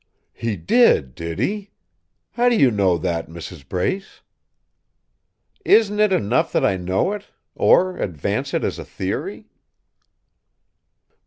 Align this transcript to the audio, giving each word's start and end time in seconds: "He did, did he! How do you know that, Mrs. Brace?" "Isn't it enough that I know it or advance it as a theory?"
"He 0.33 0.55
did, 0.55 1.13
did 1.13 1.37
he! 1.37 1.69
How 2.31 2.49
do 2.49 2.55
you 2.57 2.71
know 2.71 2.97
that, 2.97 3.27
Mrs. 3.29 3.69
Brace?" 3.69 4.21
"Isn't 5.63 5.99
it 5.99 6.11
enough 6.11 6.51
that 6.53 6.65
I 6.65 6.75
know 6.75 7.11
it 7.11 7.25
or 7.53 7.97
advance 7.97 8.55
it 8.55 8.63
as 8.63 8.79
a 8.79 8.83
theory?" 8.83 9.51